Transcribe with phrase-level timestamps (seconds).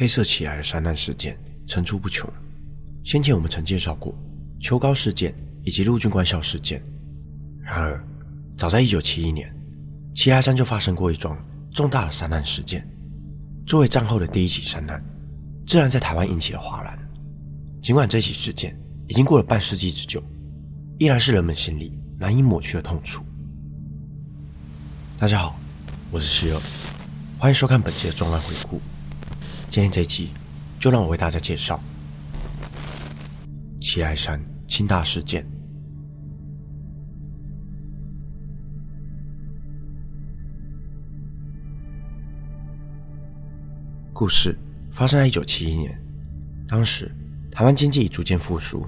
[0.00, 2.32] 黑色奇莱的山难事件层出不穷。
[3.02, 4.14] 先前我们曾介绍过
[4.60, 5.34] 秋高事件
[5.64, 6.80] 以及陆军官校事件。
[7.60, 8.00] 然而，
[8.56, 9.52] 早在1971年，
[10.14, 11.36] 奇莱山就发生过一桩
[11.72, 12.88] 重大的山难事件。
[13.66, 15.02] 作为战后的第一起山难，
[15.66, 16.96] 自然在台湾引起了哗然。
[17.82, 20.22] 尽管这起事件已经过了半世纪之久，
[21.00, 23.24] 依然是人们心里难以抹去的痛楚。
[25.18, 25.58] 大家好，
[26.12, 26.62] 我是十二，
[27.36, 28.80] 欢迎收看本期的重案回顾。
[29.70, 30.30] 今天这一集，
[30.80, 31.78] 就让我为大家介绍
[33.80, 35.46] 奇莱山清大事件。
[44.14, 44.58] 故事
[44.90, 46.00] 发生在一九七一年，
[46.66, 47.14] 当时
[47.52, 48.84] 台湾经济逐渐复苏，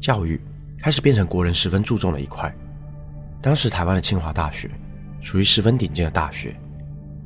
[0.00, 0.40] 教育
[0.78, 2.54] 开始变成国人十分注重的一块。
[3.42, 4.70] 当时台湾的清华大学
[5.20, 6.56] 属于十分顶尖的大学，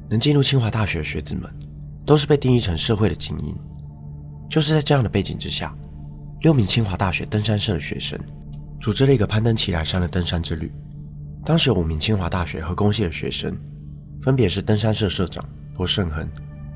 [0.09, 1.70] 能进入清华大学的学子们。
[2.10, 3.56] 都是被定义成社会的精英。
[4.48, 5.73] 就是在这样的背景之下，
[6.40, 8.18] 六名清华大学登山社的学生
[8.80, 10.73] 组织了一个攀登奇莱山的登山之旅。
[11.45, 13.57] 当时有五名清华大学和工系的学生，
[14.20, 16.29] 分别是登山社社长罗胜亨，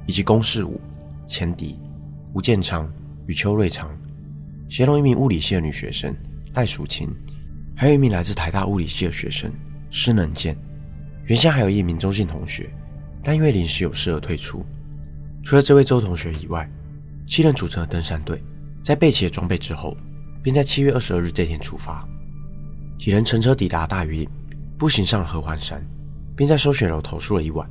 [0.07, 0.81] 以及龚世武、
[1.27, 1.81] 钱迪、
[2.33, 2.89] 吴建昌
[3.27, 3.91] 与邱瑞昌，
[4.69, 6.15] 协同一名物理系的女学生
[6.55, 7.09] 赖淑琴，
[7.75, 9.53] 还有一名来自台大物理系的学生
[9.91, 10.57] 施能健。
[11.25, 12.73] 原先还有一名中性同学，
[13.21, 14.65] 但因为临时有事而退出。
[15.45, 16.69] 除了这位周同学以外，
[17.27, 18.43] 七人组成的登山队
[18.83, 19.95] 在备齐了装备之后，
[20.43, 22.07] 便在七月二十二日这天出发。
[22.99, 24.29] 几人乘车抵达大禹岭，
[24.79, 25.87] 步行上了合欢山，
[26.35, 27.69] 并在松雪楼投宿了一晚，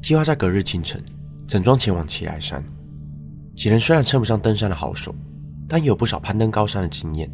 [0.00, 1.04] 计划在隔日清晨
[1.46, 2.64] 整装前往奇莱山。
[3.54, 5.14] 几人虽然称不上登山的好手，
[5.68, 7.30] 但也有不少攀登高山的经验。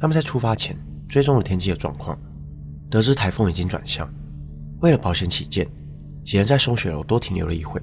[0.00, 0.74] 他们在出发前
[1.06, 2.18] 追踪了天气的状况，
[2.88, 4.10] 得知台风已经转向。
[4.80, 5.66] 为了保险起见，
[6.24, 7.78] 几人在松雪楼多停留了一会。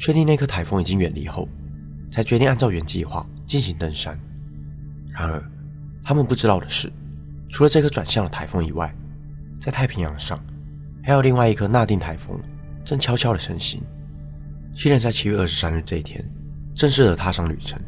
[0.00, 1.46] 确定那颗台风已经远离后，
[2.10, 4.18] 才决定按照原计划进行登山。
[5.12, 5.44] 然而，
[6.02, 6.90] 他们不知道的是，
[7.50, 8.90] 除了这颗转向的台风以外，
[9.60, 10.42] 在太平洋上
[11.04, 12.40] 还有另外一颗纳定台风
[12.82, 13.82] 正悄悄地成型。
[14.74, 16.24] 七人在七月二十三日这一天
[16.74, 17.78] 正式的踏上旅程。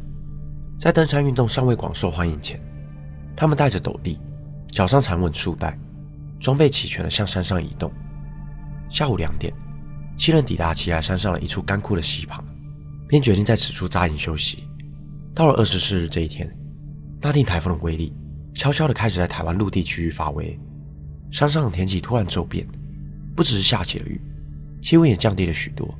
[0.79, 2.61] 在登山运动尚未广受欢迎前，
[3.35, 4.19] 他们带着斗笠，
[4.69, 5.75] 脚上缠稳束带，
[6.39, 7.91] 装备齐全的向山上移动。
[8.87, 9.51] 下午两点。
[10.17, 12.43] 七人抵达奇莱山上的一处干枯的溪旁，
[13.07, 14.63] 便决定在此处扎营休息。
[15.33, 16.49] 到了二十四日这一天，
[17.19, 18.13] 那定台风的威力
[18.53, 20.57] 悄悄地开始在台湾陆地区域发威，
[21.31, 22.67] 山上的天气突然骤变，
[23.35, 24.21] 不只是下起了雨，
[24.81, 25.93] 气温也降低了许多。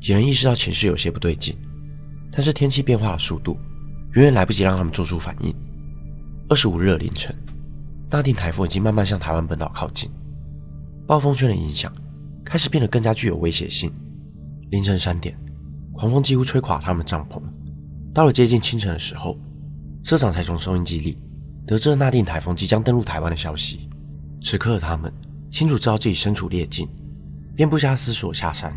[0.00, 1.56] 几人意识到情势有些不对劲，
[2.32, 3.56] 但是天气变化的速度
[4.12, 5.54] 远远来不及让他们做出反应。
[6.48, 7.34] 二十五日凌晨，
[8.10, 10.10] 那定台风已经慢慢向台湾本岛靠近，
[11.06, 11.92] 暴风圈的影响。
[12.46, 13.92] 开始变得更加具有威胁性。
[14.70, 15.36] 凌晨三点，
[15.92, 17.42] 狂风几乎吹垮他们的帐篷。
[18.14, 19.36] 到了接近清晨的时候，
[20.04, 21.18] 社长才从收音机里
[21.66, 23.90] 得知了纳丁台风即将登陆台湾的消息。
[24.40, 25.12] 此刻的他们
[25.50, 26.88] 清楚知道自己身处劣境，
[27.56, 28.72] 便不加思索下山。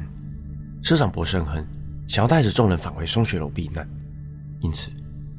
[0.81, 1.63] 社长柏胜亨
[2.07, 3.88] 想要带着众人返回松雪楼避难，
[4.62, 4.90] 因此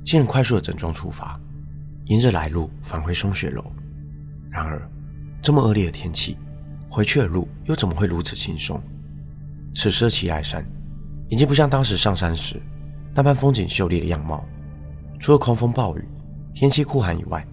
[0.05, 1.39] 七人快速的整装出发，
[2.07, 3.65] 沿着来路返回松雪楼。
[4.51, 4.81] 然而，
[5.43, 6.37] 这么恶劣的天气。
[6.91, 8.83] 回去的路又怎么会如此轻松？
[9.73, 10.67] 此时的奇莱山
[11.29, 12.61] 已经不像当时上山时
[13.15, 14.45] 那般风景秀丽的样貌，
[15.21, 16.05] 除了狂风暴雨、
[16.53, 17.47] 天气酷寒以外，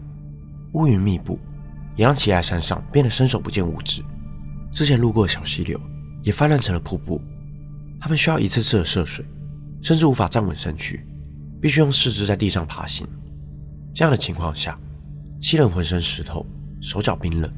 [0.74, 1.40] 乌云密布，
[1.96, 4.04] 也让奇莱山上变得伸手不见五指。
[4.74, 5.80] 之前路过的小溪流
[6.24, 7.22] 也泛滥成了瀑布，
[8.00, 9.24] 他们需要一次次的涉水，
[9.84, 11.06] 甚至无法站稳身躯，
[11.62, 13.08] 必须用四肢在地上爬行。
[13.94, 14.80] 这样的情况下，
[15.40, 16.46] 七人浑身湿透，
[16.82, 17.52] 手脚冰冷，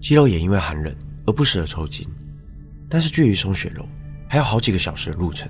[0.00, 0.94] 肌肉也因为寒冷。
[1.26, 2.06] 而不时的抽筋，
[2.88, 3.84] 但是距离松雪楼
[4.28, 5.48] 还有好几个小时的路程。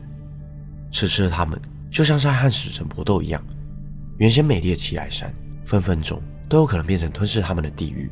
[0.90, 1.60] 此时的他们
[1.90, 3.44] 就像是在和死神搏斗一样，
[4.18, 5.32] 原先美丽的奇莱山，
[5.64, 8.10] 分分钟都有可能变成吞噬他们的地狱。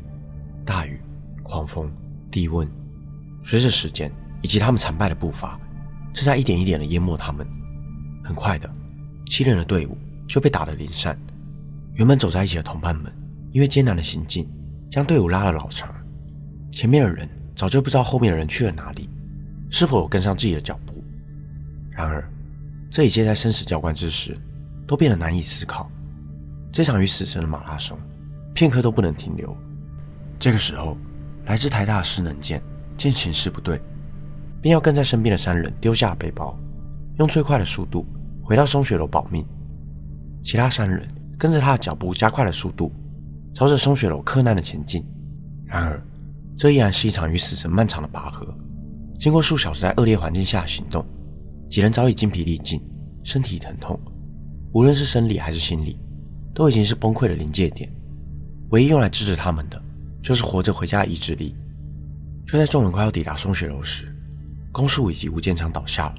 [0.63, 1.01] 大雨、
[1.41, 1.91] 狂风、
[2.29, 2.69] 低温，
[3.43, 4.11] 随着时间
[4.41, 5.59] 以及他们残败的步伐，
[6.13, 7.47] 正在一点一点的淹没他们。
[8.23, 8.71] 很快的，
[9.25, 9.97] 七人的队伍
[10.27, 11.17] 就被打得零散。
[11.95, 13.11] 原本走在一起的同伴们，
[13.51, 14.47] 因为艰难的行进，
[14.91, 15.93] 将队伍拉了老长。
[16.71, 17.27] 前面的人。
[17.55, 19.09] 早就不知道后面的人去了哪里，
[19.69, 21.03] 是否有跟上自己的脚步。
[21.91, 22.27] 然而，
[22.89, 24.37] 这一切在生死交关之时，
[24.85, 25.89] 都变得难以思考。
[26.71, 27.97] 这场与死神的马拉松，
[28.53, 29.55] 片刻都不能停留。
[30.37, 30.97] 这个时候，
[31.45, 32.61] 来自台大的施能健
[32.97, 33.79] 见形势不对，
[34.61, 36.57] 便要跟在身边的三人丢下背包，
[37.17, 38.05] 用最快的速度
[38.43, 39.45] 回到松雪楼保命。
[40.43, 41.07] 其他三人
[41.39, 42.91] 跟着他的脚步加快了速度，
[43.53, 45.03] 朝着松雪楼克难的前进。
[45.65, 46.01] 然而，
[46.57, 48.47] 这依然是一场与死神漫长的拔河。
[49.19, 51.05] 经过数小时在恶劣环境下行动，
[51.69, 52.81] 几人早已精疲力尽，
[53.23, 53.99] 身体疼痛，
[54.73, 55.97] 无论是生理还是心理，
[56.53, 57.91] 都已经是崩溃的临界点。
[58.69, 59.81] 唯一用来支持他们的，
[60.21, 61.55] 就是活着回家的意志力。
[62.45, 64.13] 就在众人快要抵达松雪楼时，
[64.71, 66.15] 宫树以及吴建昌倒下了。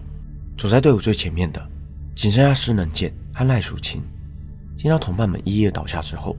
[0.57, 1.71] 走在队伍最前面的，
[2.15, 4.03] 仅剩下施能健和赖淑清。
[4.79, 6.37] 听到同伴们一一的倒下之后，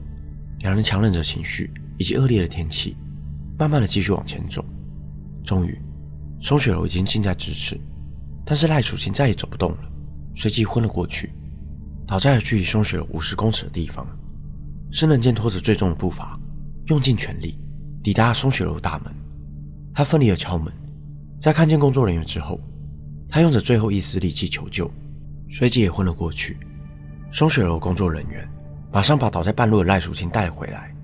[0.58, 2.96] 两人强忍着情绪以及恶劣的天气，
[3.58, 4.64] 慢慢的继续往前走。
[5.44, 5.78] 终于，
[6.40, 7.78] 松雪楼已经近在咫尺，
[8.44, 9.78] 但是赖楚清再也走不动了，
[10.36, 11.32] 随即昏了过去，
[12.06, 14.06] 倒在了距离松雪楼五十公尺的地方。
[14.90, 16.38] 施能健拖着最重的步伐，
[16.86, 17.56] 用尽全力
[18.02, 19.12] 抵达松雪楼大门。
[19.92, 20.72] 他奋力的敲门，
[21.40, 22.60] 在看见工作人员之后，
[23.28, 24.90] 他用着最后一丝力气求救，
[25.50, 26.56] 随即也昏了过去。
[27.32, 28.48] 松雪楼工作人员
[28.90, 30.94] 马上把倒在半路的赖淑清带了回来，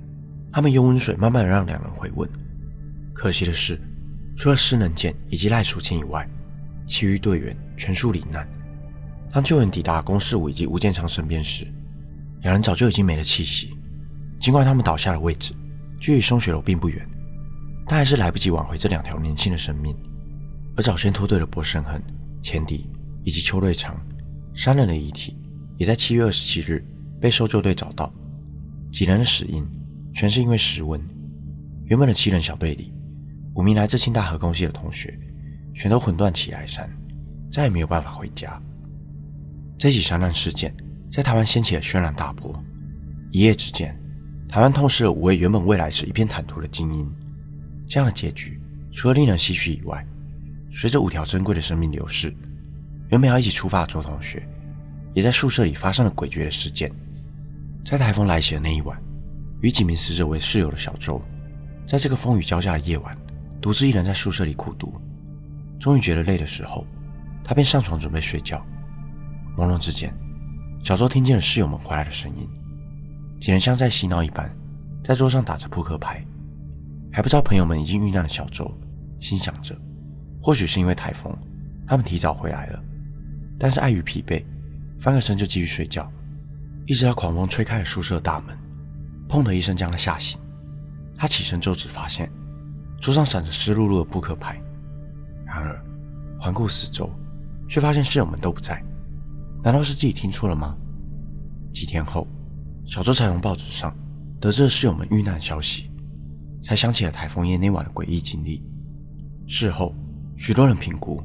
[0.52, 2.28] 他们用温水慢慢的让两人回温。
[3.14, 3.81] 可惜的是，
[4.37, 6.28] 除了施能健以及赖淑清以外，
[6.87, 8.46] 其余队员全数罹难。
[9.32, 11.66] 当救援抵达龚世武以及吴建昌身边时，
[12.43, 13.70] 两人早就已经没了气息。
[14.38, 15.55] 尽管他们倒下的位置
[15.99, 17.08] 距离松雪楼并不远，
[17.87, 19.96] 但还是来不及挽回这两条年轻的生命。
[20.76, 22.02] 而早先脱队的柏胜恒、
[22.43, 22.90] 钱迪
[23.22, 23.96] 以及邱瑞昌
[24.55, 25.37] 三人的遗体，
[25.78, 26.84] 也在七月二十七日
[27.20, 28.12] 被搜救队找到。
[28.93, 29.66] 几人的死因
[30.12, 31.00] 全是因为失温。
[31.87, 32.94] 原本的七人小队里，
[33.54, 35.18] 五名来自清大核工系的同学
[35.72, 36.90] 全都魂断奇莱山，
[37.50, 38.60] 再也没有办法回家。
[39.78, 40.74] 这起山难事件
[41.10, 42.54] 在台湾掀起了轩然大波。
[43.30, 43.98] 一夜之间，
[44.48, 47.10] 台湾痛失了五位原本未来是一片坦途的精英。
[47.86, 48.60] 这样的结局，
[48.92, 50.04] 除了令人唏嘘以外，
[50.72, 52.34] 随着五条珍贵的生命流逝，
[53.10, 54.46] 原本要一起出发的周同学，
[55.12, 56.90] 也在宿舍里发生了诡谲的事件。
[57.84, 59.00] 在台风来袭的那一晚，
[59.60, 61.20] 与几名死者为室友的小周，
[61.86, 63.16] 在这个风雨交加的夜晚，
[63.64, 64.93] 独自一人在宿舍里苦读。
[65.81, 66.87] 终于觉得累的时候，
[67.43, 68.62] 他便上床准备睡觉。
[69.56, 70.14] 朦胧之间，
[70.82, 72.46] 小周听见了室友们回来的声音，
[73.40, 74.55] 几人像在嬉闹一般，
[75.02, 76.22] 在桌上打着扑克牌。
[77.11, 78.70] 还不知道朋友们已经遇难的小周，
[79.19, 79.75] 心想着。
[80.43, 81.34] 或许是因为台风，
[81.87, 82.84] 他们提早回来了，
[83.58, 84.44] 但是碍于疲惫，
[85.00, 86.12] 翻个身就继续睡觉，
[86.84, 88.55] 一直到狂风吹开了宿舍大门，
[89.26, 90.38] 砰的一声将他吓醒。
[91.16, 92.31] 他起身就，只发现
[93.04, 94.58] 桌上闪着湿漉漉的扑克牌，
[95.44, 95.78] 然而
[96.38, 97.10] 环顾四周，
[97.68, 98.82] 却发现室友们都不在。
[99.62, 100.74] 难道是自己听错了吗？
[101.70, 102.26] 几天后，
[102.86, 103.94] 小周才从报纸上
[104.40, 105.90] 得知了室友们遇难的消息，
[106.62, 108.64] 才想起了台风夜那晚的诡异经历。
[109.46, 109.94] 事后。
[110.36, 111.22] 许多人评估，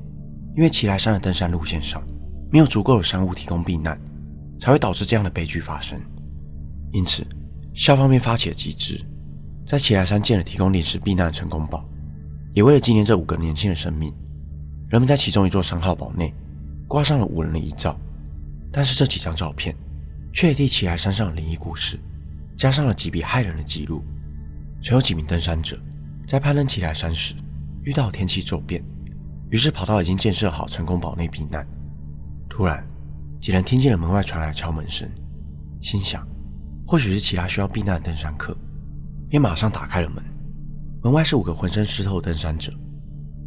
[0.55, 2.05] 因为奇莱山的登山路线上
[2.51, 3.99] 没有足够的山屋提供避难，
[4.59, 5.97] 才会导致这样的悲剧发生。
[6.91, 7.25] 因此，
[7.73, 9.01] 校方便发起了集资，
[9.69, 11.87] 在奇来山建了提供临时避难的成功堡，
[12.55, 14.11] 也为了纪念这五个年轻的生命，
[14.89, 16.33] 人们在其中一座三号堡内
[16.87, 17.95] 挂上了五人的遗照。
[18.71, 19.75] 但是这几张照片
[20.33, 21.99] 却替奇来山上的灵异故事
[22.57, 24.03] 加上了几笔骇人的记录。
[24.81, 25.79] 曾有几名登山者
[26.25, 27.35] 在攀登奇来山时
[27.83, 28.83] 遇到天气骤变。
[29.51, 31.63] 于是跑到已经建设好成功堡内避难。
[32.49, 32.83] 突然，
[33.39, 35.07] 几人听见了门外传来敲门声，
[35.79, 36.27] 心想
[36.87, 38.57] 或许是其他需要避难的登山客，
[39.29, 40.23] 便马上打开了门。
[41.03, 42.73] 门外是五个浑身湿透的登山者，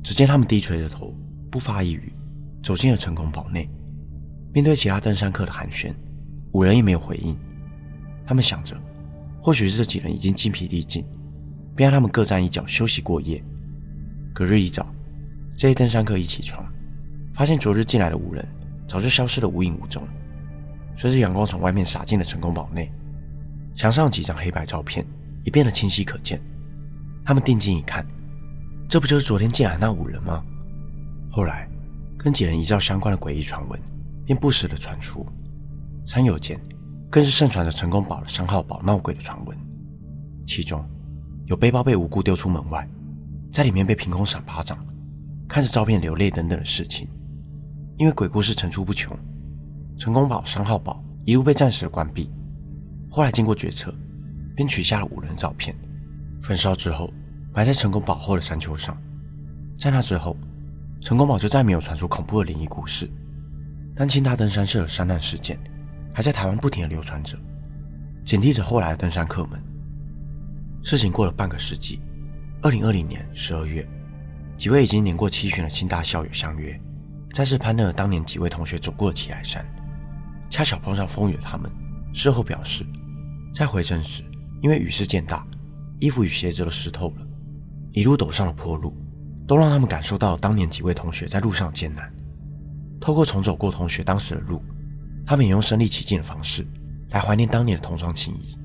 [0.02, 1.14] 只见他们低垂着头，
[1.50, 2.12] 不发一语，
[2.62, 3.69] 走进了成功堡内。
[4.55, 5.93] 面对其他登山客的寒暄，
[6.53, 7.36] 五人也没有回应。
[8.24, 8.77] 他们想着，
[9.43, 11.05] 或许是这几人已经精疲力尽，
[11.74, 13.43] 便让他们各站一角休息过夜。
[14.32, 14.86] 隔日一早。
[15.55, 16.67] 这一登山客一起床，
[17.34, 18.44] 发现昨日进来的五人
[18.89, 20.03] 早就消失得无影无踪。
[20.96, 22.91] 随着阳光从外面洒进了成功堡内，
[23.74, 25.06] 墙上几张黑白照片
[25.44, 26.41] 也变得清晰可见。
[27.25, 28.06] 他们定睛一看，
[28.89, 30.44] 这不就是昨天进来那五人吗？
[31.31, 31.69] 后来，
[32.19, 33.81] 跟几人遗照相关的诡异传闻
[34.25, 35.27] 便不时的传出，
[36.06, 36.61] 山友间
[37.11, 39.56] 更是盛传着成功堡的三号堡闹鬼的传闻，
[40.46, 40.84] 其中
[41.46, 42.89] 有背包被无故丢出门外，
[43.51, 44.79] 在里面被凭空闪巴掌。
[45.49, 47.06] 看着照片流泪等等的事情，
[47.99, 49.15] 因为鬼故事层出不穷，
[49.99, 52.31] 成功堡三号堡一路被暂时的关闭。
[53.11, 53.94] 后来经过决策，
[54.63, 55.75] 便取下了五人照片，
[56.41, 57.13] 焚烧之后
[57.53, 58.97] 埋在成功堡后的山丘上。
[59.77, 60.37] 在那之后，
[61.01, 63.11] 成功堡就再没有传出恐怖的灵异故事。
[63.93, 65.59] 但清大登山社的山难事件
[66.15, 67.37] 还在台湾不停的流传着，
[68.25, 69.61] 警惕着后来的登山客们。
[70.85, 72.01] 事情过了半个世纪，
[72.63, 73.85] 二零二零年十二月。
[74.57, 76.81] 几位已经年过七旬的清大校友相约，
[77.33, 79.67] 再次攀登了当年几位同学走过的奇莱山。
[80.49, 81.69] 恰巧碰上风雨的他们，
[82.15, 82.87] 事后表示，
[83.53, 84.23] 在回程时
[84.63, 85.47] 因为雨势渐大，
[85.99, 87.27] 衣服与鞋子都湿透了，
[87.93, 88.97] 一路陡上了坡路，
[89.47, 92.11] 都让他们感受到当年几位同学在路上的艰难。
[93.01, 94.63] 透过重走过同学当时的路，
[95.27, 96.65] 他们也用身临其境的方式
[97.11, 98.57] 来怀念当年的同窗情谊。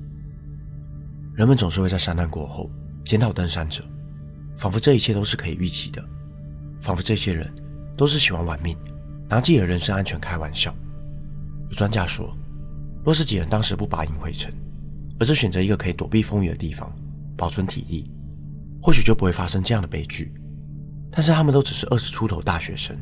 [1.34, 2.70] 人们总是会在山难过后
[3.04, 3.82] 检讨登山者，
[4.56, 6.00] 仿佛这一切都是可以预期的，
[6.80, 7.52] 仿佛这些人
[7.96, 8.76] 都是喜欢玩命，
[9.28, 10.72] 拿自己的人身安全开玩笑。
[11.68, 12.32] 有专家说，
[13.04, 14.52] 若是几人当时不拔营回城，
[15.18, 16.94] 而是选择一个可以躲避风雨的地方，
[17.36, 18.10] 保存体力，
[18.80, 20.32] 或许就不会发生这样的悲剧。
[21.10, 22.96] 但是他们都只是二十出头大学生，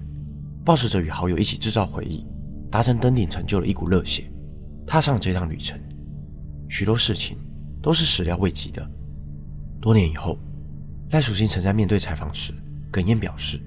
[0.64, 2.24] 抱持着与好友一起制造回忆，
[2.70, 4.30] 达成登顶成就的一股热血，
[4.86, 5.78] 踏上了这趟旅程。
[6.68, 7.36] 许多事情
[7.82, 8.88] 都是始料未及的。
[9.80, 10.38] 多年以后，
[11.10, 12.52] 赖淑欣曾在面对采访时
[12.92, 13.60] 哽咽表示：“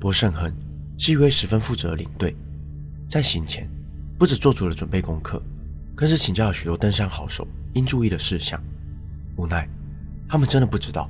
[0.00, 0.52] 波胜亨
[0.98, 2.34] 是一位十分负责的领队，
[3.08, 3.70] 在行前
[4.18, 5.40] 不止做足了准备功课，
[6.00, 8.58] 更是请教了许多登山好手应注意的事项。
[9.36, 9.68] 无奈，
[10.26, 11.06] 他们真的不知道，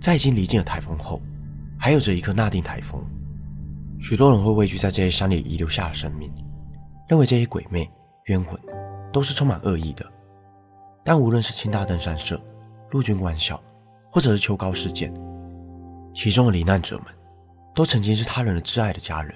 [0.00, 1.20] 在已经离境的台风后，
[1.78, 3.04] 还有着一颗纳定台风。
[4.00, 6.32] 许多人会畏惧在这些山里遗留下的生命，
[7.06, 7.86] 认为这些鬼魅
[8.28, 8.58] 冤魂
[9.12, 10.10] 都是充满恶意的。
[11.04, 12.42] 但无论是清大登山社、
[12.92, 13.62] 陆军官校，
[14.10, 15.12] 或者是秋高事件，
[16.14, 17.08] 其中的罹难者们，
[17.74, 19.34] 都曾经是他人的挚爱的家人、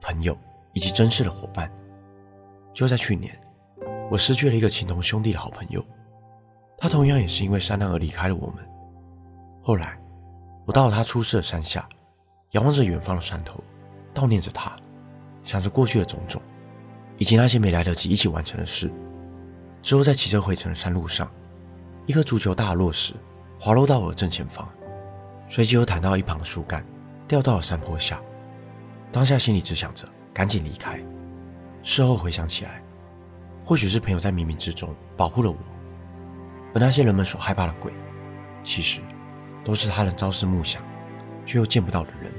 [0.00, 0.38] 朋友
[0.74, 1.68] 以及珍视的伙伴。
[2.72, 3.36] 就在去年，
[4.10, 5.84] 我失去了一个情同兄弟的好朋友，
[6.78, 8.64] 他同样也是因为山难而离开了我们。
[9.60, 9.98] 后来，
[10.66, 11.88] 我到了他出事的山下，
[12.52, 13.62] 仰望着远方的山头，
[14.14, 14.76] 悼念着他，
[15.42, 16.40] 想着过去的种种，
[17.18, 18.92] 以及那些没来得及一起完成的事。
[19.82, 21.30] 之后，在骑车回程的山路上，
[22.06, 23.14] 一颗足球大的落石。
[23.56, 24.68] 滑落到我的正前方，
[25.48, 26.84] 随即又弹到一旁的树干，
[27.26, 28.20] 掉到了山坡下。
[29.12, 31.00] 当下心里只想着赶紧离开。
[31.82, 32.82] 事后回想起来，
[33.64, 35.56] 或许是朋友在冥冥之中保护了我，
[36.74, 37.90] 而那些人们所害怕的鬼，
[38.62, 39.00] 其实
[39.64, 40.82] 都是他人朝思暮想
[41.46, 42.30] 却又见不到的人。